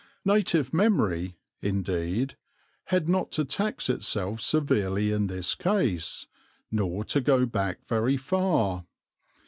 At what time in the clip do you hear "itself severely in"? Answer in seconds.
3.87-5.27